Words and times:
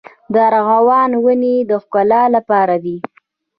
د 0.33 0.35
ارغوان 0.49 1.11
ونې 1.23 1.55
د 1.69 1.71
ښکلا 1.83 2.23
لپاره 2.35 2.75
دي؟ 2.83 2.97